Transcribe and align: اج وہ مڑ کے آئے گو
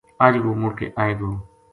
اج 0.25 0.33
وہ 0.45 0.53
مڑ 0.61 0.71
کے 0.79 0.85
آئے 1.01 1.13
گو 1.19 1.29